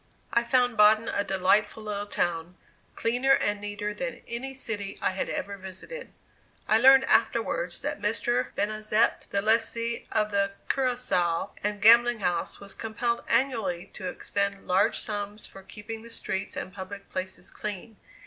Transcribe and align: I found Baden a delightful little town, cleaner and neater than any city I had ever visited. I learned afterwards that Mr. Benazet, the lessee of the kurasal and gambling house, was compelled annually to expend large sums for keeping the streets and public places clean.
I 0.33 0.41
found 0.43 0.77
Baden 0.77 1.09
a 1.09 1.23
delightful 1.23 1.83
little 1.83 2.07
town, 2.07 2.55
cleaner 2.95 3.33
and 3.33 3.61
neater 3.61 3.93
than 3.93 4.23
any 4.27 4.51
city 4.55 4.97
I 4.99 5.11
had 5.11 5.29
ever 5.29 5.57
visited. 5.57 6.11
I 6.67 6.79
learned 6.79 7.03
afterwards 7.03 7.81
that 7.81 8.01
Mr. 8.01 8.51
Benazet, 8.55 9.27
the 9.29 9.43
lessee 9.43 10.07
of 10.11 10.31
the 10.31 10.53
kurasal 10.71 11.51
and 11.63 11.79
gambling 11.83 12.21
house, 12.21 12.59
was 12.59 12.73
compelled 12.73 13.23
annually 13.27 13.91
to 13.93 14.07
expend 14.07 14.65
large 14.67 14.97
sums 14.97 15.45
for 15.45 15.61
keeping 15.61 16.01
the 16.01 16.09
streets 16.09 16.55
and 16.55 16.73
public 16.73 17.11
places 17.11 17.51
clean. 17.51 17.97